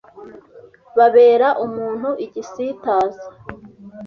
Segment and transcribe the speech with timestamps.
[0.97, 3.25] Babera umuntu igisitaza